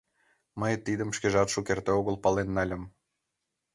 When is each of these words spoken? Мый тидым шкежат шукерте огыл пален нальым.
Мый 0.59 0.73
тидым 0.85 1.09
шкежат 1.17 1.47
шукерте 1.53 1.91
огыл 1.99 2.15
пален 2.23 2.49
нальым. 2.57 2.83